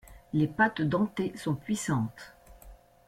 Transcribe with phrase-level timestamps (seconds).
[0.33, 2.33] Les pattes dentées sont puissantes.